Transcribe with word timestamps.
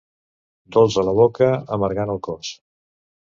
Dolç 0.75 0.97
a 1.01 1.03
la 1.09 1.13
boca, 1.19 1.49
amargant 1.77 2.13
al 2.15 2.21
cos. 2.31 2.53